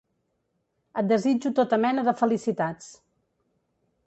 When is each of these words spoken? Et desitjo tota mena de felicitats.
Et 1.01 1.07
desitjo 1.11 1.51
tota 1.59 1.81
mena 1.85 2.07
de 2.09 2.17
felicitats. 2.23 2.89